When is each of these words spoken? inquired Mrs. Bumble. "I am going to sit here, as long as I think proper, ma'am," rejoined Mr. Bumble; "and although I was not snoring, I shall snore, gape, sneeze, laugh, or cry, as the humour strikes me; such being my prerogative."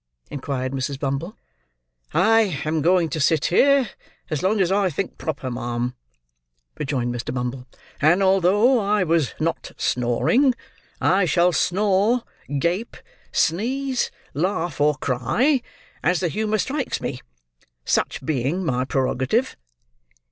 inquired 0.31 0.71
Mrs. 0.71 0.99
Bumble. 0.99 1.37
"I 2.11 2.59
am 2.65 2.81
going 2.81 3.07
to 3.09 3.19
sit 3.19 3.45
here, 3.45 3.91
as 4.31 4.41
long 4.41 4.59
as 4.59 4.71
I 4.71 4.89
think 4.89 5.19
proper, 5.19 5.51
ma'am," 5.51 5.93
rejoined 6.79 7.13
Mr. 7.13 7.31
Bumble; 7.31 7.67
"and 8.01 8.23
although 8.23 8.79
I 8.79 9.03
was 9.03 9.35
not 9.39 9.73
snoring, 9.77 10.55
I 10.99 11.25
shall 11.25 11.51
snore, 11.51 12.23
gape, 12.57 12.97
sneeze, 13.31 14.09
laugh, 14.33 14.81
or 14.81 14.95
cry, 14.95 15.61
as 16.01 16.19
the 16.19 16.29
humour 16.29 16.57
strikes 16.57 16.99
me; 16.99 17.21
such 17.85 18.25
being 18.25 18.65
my 18.65 18.85
prerogative." 18.85 19.55